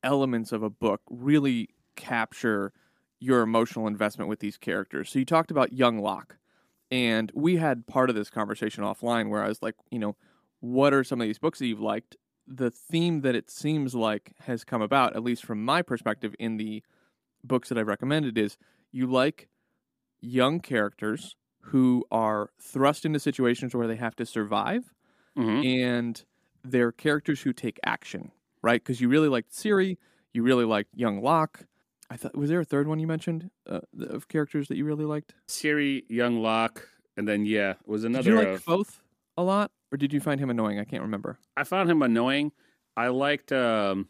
[0.03, 2.73] elements of a book really capture
[3.19, 5.09] your emotional investment with these characters.
[5.09, 6.37] So you talked about young Locke,
[6.91, 10.17] and we had part of this conversation offline where I was like, you know,
[10.59, 12.17] what are some of these books that you've liked?
[12.47, 16.57] The theme that it seems like has come about, at least from my perspective, in
[16.57, 16.83] the
[17.43, 18.57] books that I've recommended, is
[18.91, 19.49] you like
[20.21, 21.35] young characters
[21.67, 24.93] who are thrust into situations where they have to survive
[25.37, 25.65] Mhm.
[25.83, 26.23] and
[26.63, 28.81] they're characters who take action, right?
[28.81, 29.97] Because you really liked Siri,
[30.33, 31.65] you really liked Young Locke.
[32.09, 35.05] I thought was there a third one you mentioned uh, of characters that you really
[35.05, 35.33] liked?
[35.47, 38.23] Siri, Young Locke, and then yeah, was another.
[38.23, 39.01] Did you like uh, Foth
[39.37, 40.79] a lot, or did you find him annoying?
[40.79, 41.39] I can't remember.
[41.57, 42.51] I found him annoying.
[42.95, 43.51] I liked.
[43.51, 44.09] Um,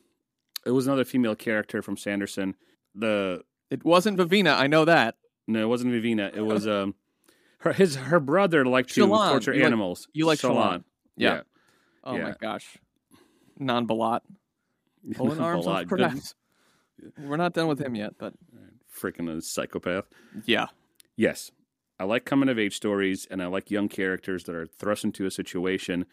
[0.65, 2.55] it was another female character from Sanderson.
[2.95, 5.15] The It wasn't Vivenna, I know that.
[5.47, 6.31] no, it wasn't Vivenna.
[6.35, 6.95] It was um,
[7.59, 10.07] her his her brother liked to torture You like- animals.
[10.13, 10.83] you like Shallan.
[11.17, 11.33] Yeah.
[11.35, 11.41] Yeah.
[12.03, 12.77] Oh my gosh,
[13.57, 14.21] Nan Balat,
[15.15, 16.19] pulling arms off good-
[17.17, 18.33] We're not done with him yet, but
[18.95, 20.05] Freaking a psychopath.
[20.45, 20.67] yeah,
[21.15, 21.51] Yes.
[21.99, 25.25] I like coming of age stories and I like young characters that are thrust into
[25.25, 26.05] a situation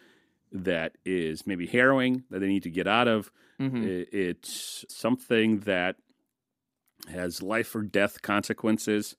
[0.53, 3.31] that is maybe harrowing that they need to get out of.
[3.59, 5.97] hmm It's something that
[7.09, 9.17] has life or death consequences.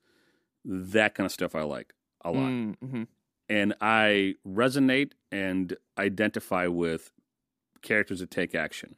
[0.64, 1.92] That kind of stuff I like
[2.24, 2.50] a lot.
[2.50, 3.02] Mm-hmm.
[3.48, 7.10] And I resonate and identify with
[7.82, 8.94] characters that take action.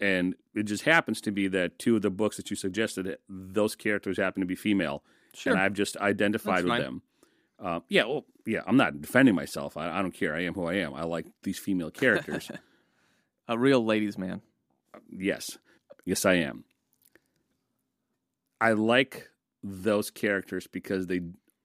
[0.00, 3.74] And it just happens to be that two of the books that you suggested, those
[3.74, 5.02] characters happen to be female
[5.34, 5.52] Sure.
[5.52, 6.80] and I've just identified That's with fine.
[6.80, 7.02] them.
[7.58, 9.76] Uh, yeah, well, yeah, I'm not defending myself.
[9.76, 10.34] I, I don't care.
[10.34, 10.94] I am who I am.
[10.94, 12.50] I like these female characters.
[13.48, 14.40] a real ladies' man.
[15.10, 15.58] yes,
[16.04, 16.64] yes, I am.
[18.60, 19.28] I like
[19.62, 21.20] those characters because they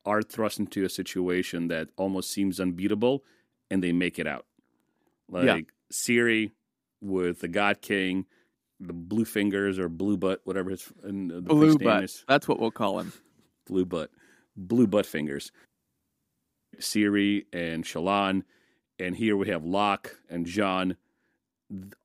[0.05, 3.23] are thrust into a situation that almost seems unbeatable,
[3.69, 4.45] and they make it out.
[5.29, 5.59] Like Yeah.
[5.91, 6.51] Siri
[7.01, 8.25] with the God King,
[8.79, 12.03] the Blue Fingers or Blue Butt, whatever his Blue butt.
[12.05, 12.25] is.
[12.27, 13.13] That's what we'll call him.
[13.67, 14.09] blue butt,
[14.57, 15.51] blue butt fingers.
[16.79, 18.43] Siri and Shallan,
[18.97, 20.97] and here we have Locke and Jean.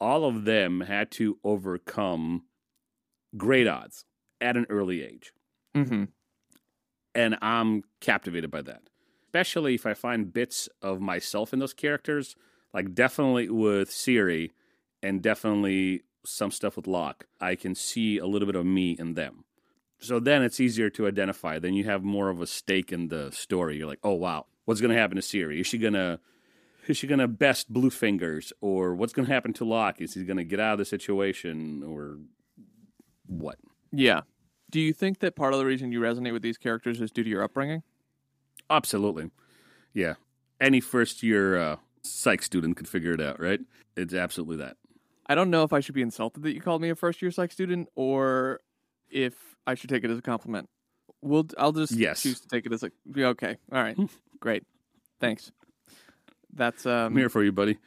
[0.00, 2.44] All of them had to overcome
[3.36, 4.04] great odds
[4.40, 5.32] at an early age,
[5.74, 6.04] hmm
[7.14, 8.82] and I'm captivated by that.
[9.24, 12.36] Especially if I find bits of myself in those characters,
[12.74, 14.52] like definitely with Siri,
[15.02, 17.26] and definitely some stuff with Locke.
[17.40, 19.44] I can see a little bit of me in them.
[19.98, 21.58] So then it's easier to identify.
[21.58, 23.78] Then you have more of a stake in the story.
[23.78, 25.60] You're like, oh wow, what's going to happen to Siri?
[25.60, 26.20] Is she gonna
[26.86, 30.00] is she gonna best Blue Fingers, or what's going to happen to Locke?
[30.00, 32.18] Is he going to get out of the situation, or
[33.26, 33.58] what?
[33.96, 34.22] Yeah.
[34.70, 37.22] Do you think that part of the reason you resonate with these characters is due
[37.24, 37.82] to your upbringing?
[38.68, 39.30] Absolutely,
[39.94, 40.14] yeah.
[40.60, 43.60] Any first year uh, psych student could figure it out, right?
[43.96, 44.76] It's absolutely that.
[45.26, 47.30] I don't know if I should be insulted that you called me a first year
[47.30, 48.60] psych student or
[49.08, 49.34] if
[49.66, 50.68] I should take it as a compliment.
[51.22, 52.22] We'll I'll just Yes.
[52.22, 53.56] choose to take it as a okay.
[53.72, 53.96] All right.
[54.40, 54.64] Great.
[55.20, 55.52] Thanks.
[56.52, 57.78] That's um I'm here for you, buddy.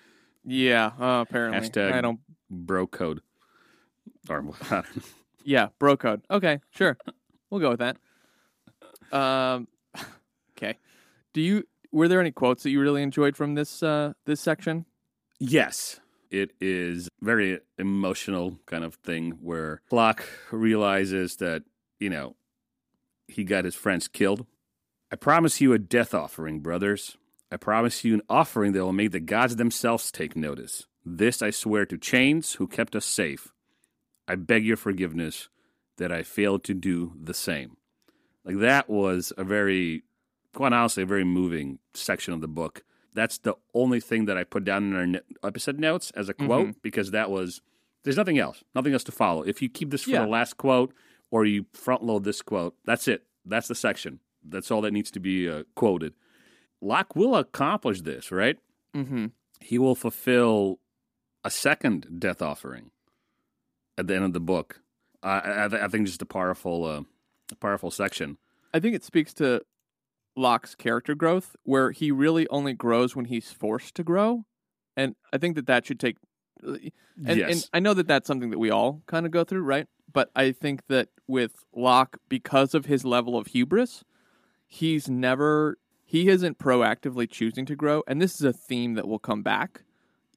[0.45, 1.67] yeah, uh, apparently.
[1.69, 2.19] Hashtag- I don't
[2.49, 3.21] Bro code.
[4.29, 4.37] Or
[4.71, 5.01] I don't know.
[5.43, 6.21] Yeah, bro code.
[6.30, 6.97] Okay, sure.
[7.49, 7.97] We'll go with that.
[9.12, 9.67] Um
[10.58, 10.78] okay.
[11.34, 14.86] Do you were there any quotes that you really enjoyed from this uh this section?
[15.39, 15.99] Yes.
[16.30, 21.63] It is very emotional kind of thing where Locke realizes that,
[21.99, 22.36] you know,
[23.28, 24.45] he got his friends killed.
[25.12, 27.17] I promise you a death offering, brothers.
[27.52, 30.86] I promise you an offering that will make the gods themselves take notice.
[31.04, 33.52] This I swear to Chains, who kept us safe.
[34.29, 35.49] I beg your forgiveness
[35.97, 37.75] that I failed to do the same.
[38.45, 40.03] Like that was a very,
[40.53, 42.83] quite honestly, a very moving section of the book.
[43.13, 46.81] That's the only thing that I put down in our episode notes as a quote
[46.81, 47.61] because that was
[48.03, 49.41] there's nothing else, nothing else to follow.
[49.41, 50.21] If you keep this for Yeah.
[50.21, 50.93] the last quote
[51.31, 53.23] or you front load this quote, that's it.
[53.45, 54.19] That's the section.
[54.47, 56.13] That's all that needs to be uh, quoted.
[56.81, 58.57] Locke will accomplish this, right?
[58.95, 59.25] Mm-hmm.
[59.59, 60.79] He will fulfill
[61.43, 62.91] a second death offering
[63.99, 64.81] at the end of the book.
[65.21, 67.01] I, I, I think just a powerful, uh,
[67.51, 68.38] a powerful section.
[68.73, 69.62] I think it speaks to
[70.35, 74.45] Locke's character growth, where he really only grows when he's forced to grow,
[74.95, 76.17] and I think that that should take
[76.63, 76.91] And,
[77.38, 77.51] Yes.
[77.51, 79.88] and I know that that's something that we all kind of go through, right?
[80.12, 84.03] But I think that with Locke, because of his level of hubris,
[84.65, 89.19] he's never he isn't proactively choosing to grow, and this is a theme that will
[89.19, 89.83] come back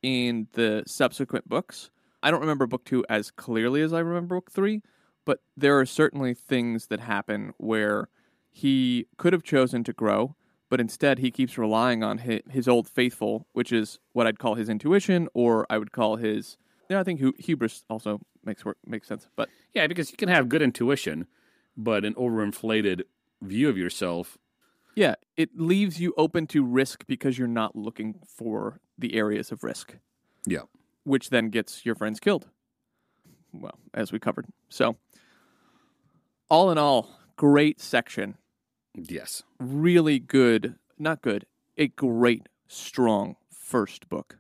[0.02, 1.90] in the subsequent books.
[2.22, 4.82] I don't remember book two as clearly as I remember book three,
[5.24, 8.08] but there are certainly things that happen where
[8.50, 10.36] he could have chosen to grow,
[10.68, 14.54] but instead he keeps relying on his, his old faithful, which is what I'd call
[14.54, 16.56] his intuition, or I would call his.
[16.88, 20.28] Yeah, I think hu- hubris also makes work makes sense, but Yeah, because you can
[20.28, 21.26] have good intuition,
[21.76, 23.02] but an overinflated
[23.40, 24.36] view of yourself.
[24.94, 29.64] yeah, it leaves you open to risk because you're not looking for the areas of
[29.64, 29.96] risk.
[30.46, 30.62] Yeah.
[31.04, 32.48] Which then gets your friends killed.
[33.52, 34.46] Well, as we covered.
[34.68, 34.96] So,
[36.48, 38.36] all in all, great section.
[38.94, 39.42] Yes.
[39.58, 44.38] Really good, not good, a great, strong first book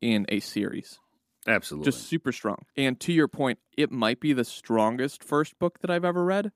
[0.00, 0.98] in a series.
[1.46, 1.90] Absolutely.
[1.90, 2.66] Just super strong.
[2.76, 6.52] And to your point, it might be the strongest first book that I've ever read.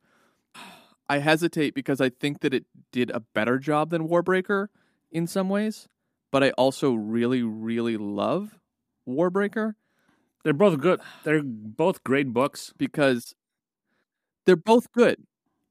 [1.09, 4.69] I hesitate because I think that it did a better job than Warbreaker
[5.11, 5.89] in some ways,
[6.31, 8.59] but I also really, really love
[9.09, 9.75] Warbreaker
[10.45, 11.01] They're both good.
[11.25, 12.73] They're both great books.
[12.77, 13.35] because
[14.45, 15.25] they're both good.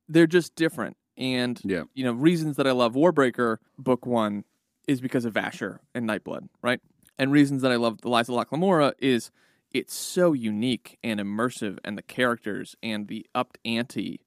[0.07, 0.95] They're just different.
[1.17, 1.83] And Yeah.
[1.93, 4.45] you know, reasons that I love Warbreaker book one
[4.87, 6.79] is because of Vasher and Nightblood, right?
[7.19, 9.29] And reasons that I love Lies of Locke Lamora is
[9.71, 14.21] it's so unique and immersive and the characters and the upped ante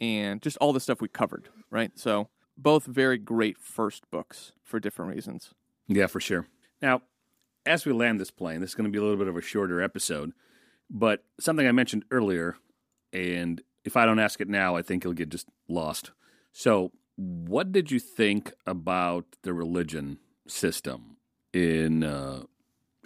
[0.00, 1.92] and just all the stuff we covered, right?
[1.98, 5.52] So both very great first books for different reasons.
[5.86, 6.46] Yeah, for sure.
[6.80, 7.02] Now,
[7.66, 9.42] as we land this plane, this is going to be a little bit of a
[9.42, 10.32] shorter episode,
[10.90, 12.56] but something I mentioned earlier,
[13.12, 16.12] and if I don't ask it now, I think it'll get just lost.
[16.52, 21.16] So, what did you think about the religion system
[21.52, 22.44] in uh,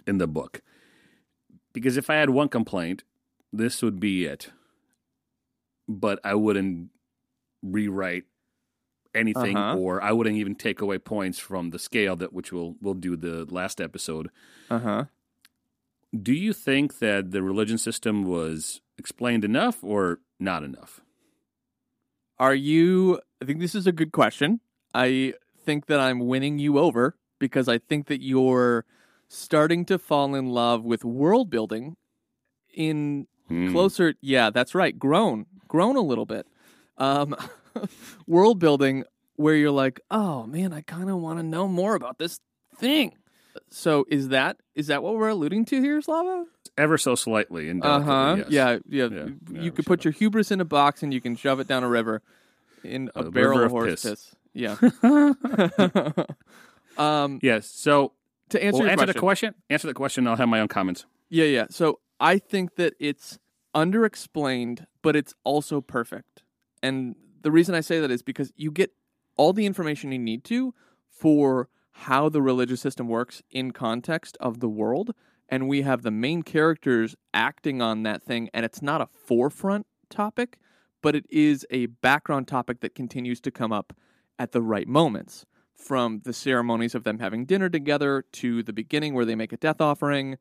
[0.05, 0.61] in the book?
[1.73, 3.03] Because if I had one complaint,
[3.53, 4.49] this would be it.
[5.87, 6.89] But I wouldn't
[7.61, 8.25] rewrite
[9.17, 9.77] anything, Uh-huh.
[9.77, 13.15] or I wouldn't even take away points from the scale that which we'll we'll do
[13.17, 14.29] the last episode.
[14.69, 15.03] Uh huh.
[16.13, 21.01] Do you think that the religion system was explained enough or not enough?
[22.39, 23.19] Are you?
[23.41, 24.59] I think this is a good question.
[24.93, 25.33] I
[25.65, 28.85] think that I'm winning you over because I think that you're
[29.27, 31.97] starting to fall in love with world building
[32.73, 33.71] in Hmm.
[33.71, 34.13] closer.
[34.21, 34.97] Yeah, that's right.
[34.97, 36.47] Grown, grown a little bit.
[36.97, 37.35] Um,
[38.27, 39.03] world building
[39.35, 42.39] where you're like, oh man, I kind of want to know more about this
[42.77, 43.13] thing.
[43.71, 46.45] So is that is that what we're alluding to here, Slava?
[46.77, 47.69] Ever so slightly.
[47.69, 48.35] And Uh huh.
[48.39, 48.47] yes.
[48.49, 49.07] Yeah, yeah.
[49.49, 51.83] Yeah, You could put your hubris in a box and you can shove it down
[51.83, 52.21] a river
[52.83, 54.03] in a, A barrel of horse piss.
[54.03, 54.35] piss.
[54.53, 54.75] Yeah.
[56.97, 57.67] um, Yes.
[57.69, 58.13] So,
[58.49, 59.55] to answer well, answer question, the question.
[59.69, 60.27] Answer the question.
[60.27, 61.05] I'll have my own comments.
[61.29, 61.65] yeah, yeah.
[61.69, 63.39] So I think that it's
[63.75, 66.43] underexplained, but it's also perfect.
[66.81, 68.91] And the reason I say that is because you get
[69.35, 70.73] all the information you need to
[71.09, 75.13] for how the religious system works in context of the world.
[75.49, 79.87] And we have the main characters acting on that thing, and it's not a forefront
[80.09, 80.59] topic,
[81.01, 83.93] but it is a background topic that continues to come up
[84.37, 85.45] at the right moments.
[85.73, 89.57] From the ceremonies of them having dinner together to the beginning where they make a
[89.57, 90.37] death offering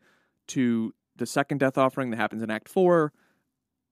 [0.49, 3.13] to the second death offering that happens in Act Four,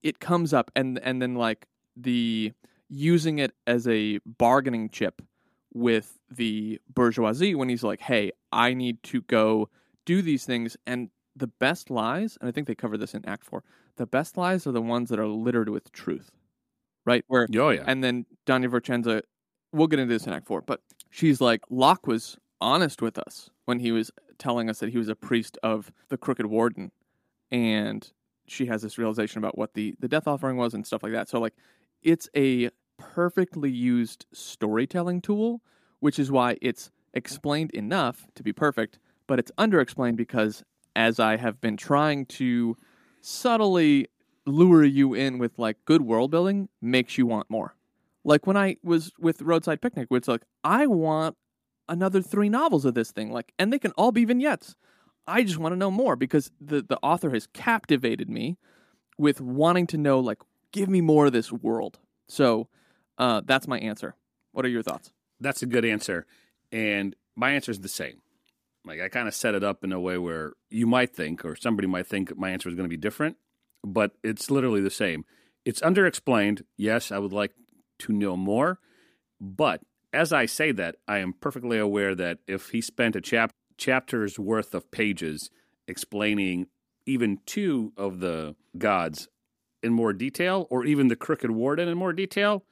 [0.01, 2.51] it comes up and and then like the
[2.89, 5.21] using it as a bargaining chip
[5.73, 9.69] with the bourgeoisie when he's like, "Hey, I need to go
[10.05, 13.43] do these things," and the best lies, and I think they cover this in Act
[13.43, 13.63] Four.
[13.97, 16.31] The best lies are the ones that are littered with truth,
[17.05, 17.25] right?
[17.27, 17.83] Where Oh yeah.
[17.85, 19.21] and then Doña Vorchenza,
[19.73, 23.49] we'll get into this in Act Four, but she's like, Locke was honest with us
[23.65, 26.91] when he was telling us that he was a priest of the Crooked Warden,
[27.51, 28.11] and
[28.47, 31.27] she has this realization about what the the death offering was and stuff like that.
[31.29, 31.55] So like,
[32.03, 35.61] it's a perfectly used storytelling tool,
[35.99, 40.63] which is why it's explained enough to be perfect, but it's underexplained because
[40.95, 42.77] as I have been trying to
[43.21, 44.07] subtly
[44.45, 47.75] lure you in with like good world building makes you want more.
[48.23, 51.35] Like when I was with Roadside Picnic, it's like, I want
[51.87, 54.75] another three novels of this thing, like, and they can all be vignettes.
[55.27, 58.57] I just want to know more because the the author has captivated me
[59.17, 60.39] with wanting to know, like,
[60.75, 61.99] give me more of this world.
[62.27, 62.67] So
[63.17, 64.15] uh, that's my answer.
[64.51, 65.09] What are your thoughts?
[65.39, 66.27] That's a good answer.
[66.69, 68.21] And my answer is the same.
[68.85, 71.55] Like I kind of set it up in a way where you might think, or
[71.55, 73.37] somebody might think, my answer is going to be different,
[73.85, 75.23] but it's literally the same.
[75.63, 76.63] It's underexplained.
[76.75, 77.53] Yes, I would like
[77.99, 78.79] to know more,
[79.39, 83.53] but as I say that, I am perfectly aware that if he spent a chap-
[83.77, 85.49] chapter's worth of pages
[85.87, 86.67] explaining
[87.05, 89.29] even two of the gods
[89.85, 92.63] in more detail, or even the Crooked Warden in more detail,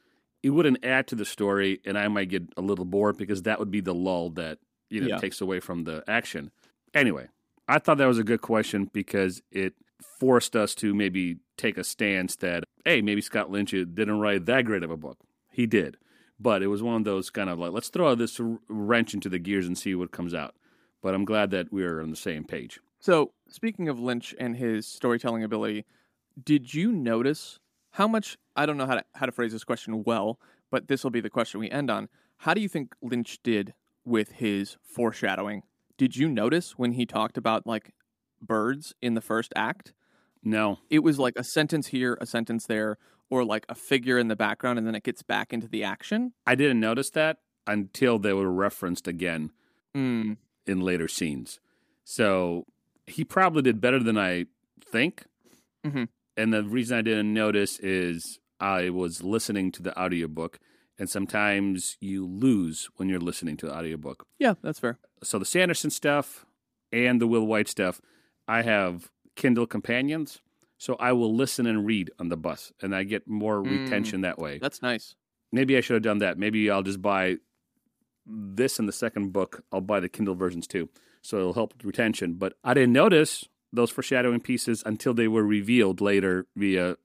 [0.42, 3.60] it wouldn't add to the story, and I might get a little bored because that
[3.60, 4.58] would be the lull that
[4.90, 5.18] you know Yeah.
[5.20, 6.52] takes away from the action.
[6.94, 7.28] Anyway,
[7.68, 9.74] I thought that was a good question because it
[10.20, 14.66] forced us to maybe take a stance that hey, maybe Scott Lynch didn't write that
[14.66, 15.18] great of a book.
[15.52, 15.96] He did,
[16.40, 19.40] but it was one of those kind of like let's throw this wrench into the
[19.40, 20.56] gears and see what comes out.
[21.02, 22.80] But I'm glad that we're on the same page.
[23.00, 25.86] So, speaking of Lynch and his storytelling ability,
[26.42, 27.60] did you notice
[27.92, 30.40] how much I don't know how to how to phrase this question well,
[30.72, 32.10] but this will be the question we end on.
[32.38, 33.74] How do you think Lynch did
[34.06, 35.64] with his foreshadowing?
[35.98, 37.94] Did you notice when he talked about like
[38.42, 39.94] birds in the first act?
[40.46, 42.98] No, It was like a sentence here, a sentence there,
[43.30, 46.34] or like a figure in the background and then it gets back into the action.
[46.46, 49.52] I didn't notice that until they were referenced again
[49.96, 51.60] Mm, in later scenes.
[52.04, 52.66] So
[53.08, 54.48] he probably did better than I
[54.84, 55.26] think.
[55.86, 56.10] Mhm.
[56.36, 60.60] And the reason I didn't notice is I was listening to the audiobook,
[60.98, 64.26] and sometimes you lose when you're listening to the audiobook.
[64.40, 64.98] yeah, that's fair.
[65.24, 66.46] So the Sanderson stuff
[66.92, 68.02] and the Wil Wight stuff,
[68.48, 70.42] I have Kindle companions.
[70.78, 73.70] So I will listen and read on the bus, and I get more Mm.
[73.70, 74.58] retention that way.
[74.60, 75.16] That's nice.
[75.52, 76.38] Maybe I should have done that.
[76.38, 77.38] Maybe I'll just buy
[78.26, 79.64] this and the second book.
[79.72, 80.90] I'll buy the Kindle versions too.
[81.22, 82.34] So it'll help retention.
[82.34, 86.96] But I didn't notice those foreshadowing pieces until they were revealed later via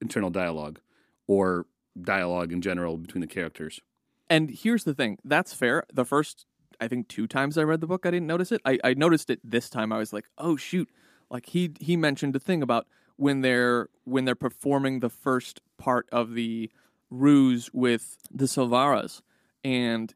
[0.00, 0.78] internal dialogue
[1.26, 1.66] or
[2.00, 3.80] dialogue in general between the characters.
[4.28, 5.84] And here's the thing that's fair.
[5.92, 6.46] The first,
[6.80, 8.60] I think, two times I read the book, I didn't notice it.
[8.64, 9.92] I, I noticed it this time.
[9.92, 10.88] I was like, oh, shoot.
[11.30, 16.08] Like he he mentioned a thing about when they're when they're performing the first part
[16.12, 16.70] of the
[17.08, 19.20] ruse with the Salvaras
[19.64, 20.14] and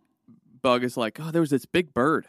[0.63, 2.27] Bug is like, oh, there was this big bird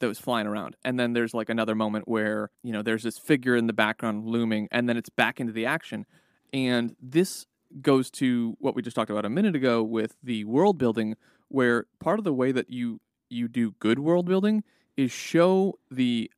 [0.00, 0.76] that was flying around.
[0.84, 4.26] And then there's like another moment where, you know, there's this figure in the background
[4.26, 6.06] looming and then it's back into the action.
[6.52, 7.46] And this
[7.80, 11.16] goes to what we just talked about a minute ago with the world building
[11.48, 14.62] where part of the way that you you do good world building
[14.96, 16.30] is show the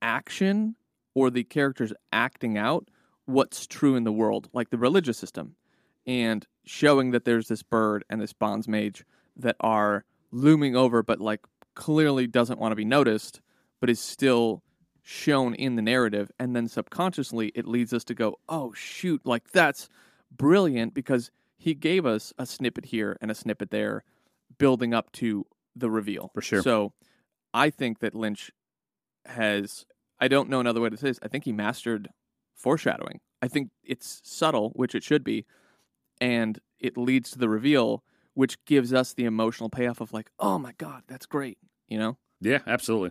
[0.00, 0.76] action
[1.14, 2.88] or the characters acting out
[3.26, 5.54] what's true in the world, like the religious system,
[6.06, 9.02] and showing that there's this bird and this Bondsmage
[9.36, 11.40] that are looming over, but like
[11.74, 13.40] clearly doesn't want to be noticed,
[13.80, 14.62] but is still
[15.02, 16.30] shown in the narrative.
[16.38, 19.88] And then subconsciously, it leads us to go, oh, shoot, like that's
[20.30, 24.04] brilliant because he gave us a snippet here and a snippet there,
[24.58, 26.30] building up to the reveal.
[26.34, 26.62] For sure.
[26.62, 26.92] So
[27.54, 28.50] I think that Lynch
[29.26, 29.86] has,
[30.20, 32.08] I don't know another way to say this, I think he mastered
[32.54, 33.20] foreshadowing.
[33.40, 35.46] I think it's subtle, which it should be,
[36.20, 38.04] and it leads to the reveal,
[38.34, 41.58] which gives us the emotional payoff of like, oh my God, that's great.
[41.88, 43.10] You know, Yeah, absolutely.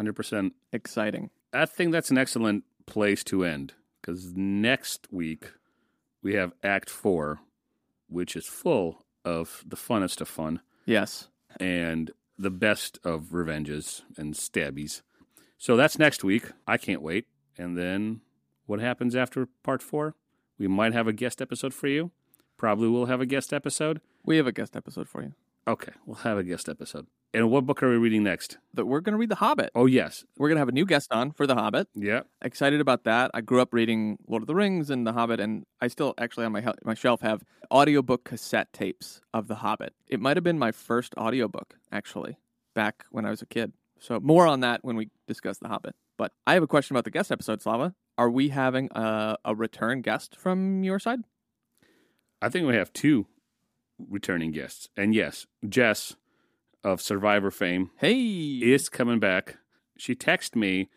[0.00, 0.52] 100%.
[0.72, 1.30] exciting.
[1.52, 5.52] I think that's an excellent place to end because next week
[6.22, 7.40] we have Act Four,
[8.08, 11.28] which is full of the funnest of fun Yes.
[11.60, 15.02] and the best of revenges and stabbies.
[15.56, 16.44] So that's next week.
[16.66, 17.26] I can't wait.
[17.56, 18.20] And then
[18.66, 20.14] what happens after part four?
[20.58, 22.10] We might have a guest episode for you.
[22.56, 24.00] Probably will have a guest episode.
[24.24, 25.34] We have a guest episode for you.
[25.66, 27.06] Okay, we'll have a guest episode.
[27.34, 28.56] And what book are we reading next?
[28.72, 29.70] That we're going to read The Hobbit.
[29.74, 30.24] Oh, yes.
[30.38, 31.88] We're going to have a new guest on for The Hobbit.
[31.94, 32.22] Yeah.
[32.40, 33.30] excited about that.
[33.34, 36.46] I grew up reading Lord of the Rings and The Hobbit, and I still actually
[36.46, 39.92] on my my shelf have audiobook cassette tapes of The Hobbit.
[40.06, 42.38] It might have been my first audiobook actually
[42.74, 43.72] back when I was a kid.
[44.00, 45.96] So more on that when we discuss The Hobbit.
[46.16, 47.94] But I have a question about the guest episode, Slava.
[48.16, 51.20] Are we having a, a return guest from your side?
[52.40, 53.26] I think we have two
[53.98, 54.88] returning guests.
[54.96, 56.14] And yes, Jess
[56.84, 58.16] of Survivor fame Hey,
[58.62, 59.56] is coming back.
[59.96, 60.88] She texted me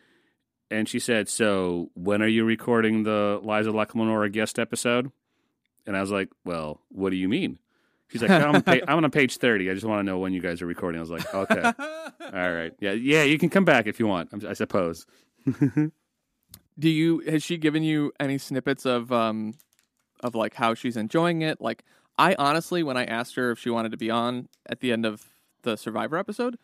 [0.70, 5.10] and she said, So when are you recording the Lies of Locke Lamora guest episode?
[5.86, 7.58] And I was like, Well, what do you mean?
[8.08, 9.70] She's like, I'm on, I'm on page 30.
[9.70, 10.98] I just want to know when you guys are recording.
[10.98, 11.62] I was like, Okay.
[11.62, 12.72] All right.
[12.80, 12.92] Yeah.
[12.92, 13.24] Yeah.
[13.24, 15.06] You can come back if you want, I suppose.
[16.78, 19.54] Do you has she given you any snippets of um
[20.20, 21.60] of like how she's enjoying it?
[21.60, 21.84] Like
[22.22, 25.04] I honestly when I asked her if she wanted to be on at the end
[25.04, 25.24] of
[25.62, 26.56] the Survivor episode,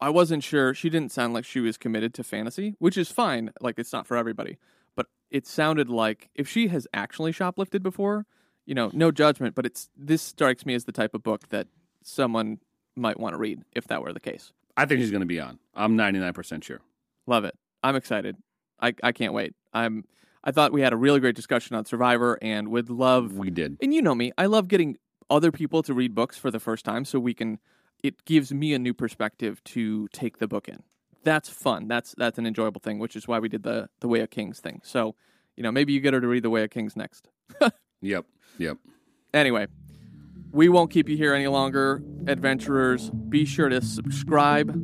[0.00, 0.74] I wasn't sure.
[0.74, 3.52] She didn't sound like she was committed to fantasy, which is fine.
[3.60, 4.58] Like it's not for everybody.
[4.96, 8.26] But it sounded like if she has actually shoplifted before,
[8.66, 11.68] you know, no judgment, but it's this strikes me as the type of book that
[12.02, 12.58] someone
[12.96, 14.52] might want to read if that were the case.
[14.76, 15.60] I think she's going to be on.
[15.76, 16.80] I'm 99% sure.
[17.28, 17.56] Love it.
[17.84, 18.36] I'm excited.
[18.80, 19.54] I, I can't wait.
[19.72, 20.04] I'm
[20.42, 23.78] I thought we had a really great discussion on Survivor and would love We did.
[23.80, 24.98] and you know me, I love getting
[25.30, 27.58] other people to read books for the first time so we can
[28.02, 30.82] it gives me a new perspective to take the book in.
[31.24, 31.88] that's fun.
[31.88, 34.60] That's that's an enjoyable thing, which is why we did the the Way of Kings
[34.60, 34.82] thing.
[34.84, 35.14] So,
[35.56, 37.28] you know, maybe you get her to read the Way of Kings next.
[38.02, 38.26] Yep.
[38.58, 38.76] Yep.
[39.32, 39.66] Anyway,
[40.52, 43.08] we won't keep you here any longer, adventurers.
[43.08, 44.78] Be sure to subscribe,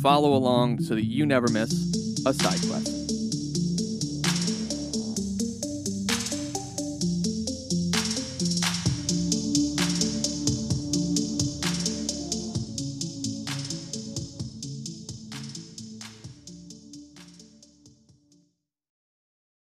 [0.00, 1.72] follow along so that you never miss
[2.24, 2.99] a side quest.